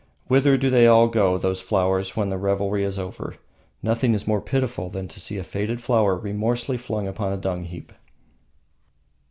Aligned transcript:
Whither 0.25 0.57
do 0.57 0.71
they 0.71 0.87
all 0.87 1.07
go, 1.07 1.37
these 1.37 1.59
flowers, 1.59 2.17
when 2.17 2.31
the 2.31 2.37
revelry 2.39 2.83
is 2.83 2.97
over? 2.97 3.35
Nothing 3.83 4.15
is 4.15 4.25
more 4.25 4.41
pitiful 4.41 4.89
than 4.89 5.07
to 5.07 5.19
see 5.19 5.37
a 5.37 5.43
faded 5.43 5.79
flower 5.79 6.17
remorselessly 6.17 6.77
flung 6.77 7.07
upon 7.07 7.31
a 7.31 7.37
dung 7.37 7.65
heap. 7.65 7.93